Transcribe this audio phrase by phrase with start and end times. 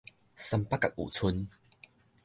[0.33, 1.45] 三八甲有賰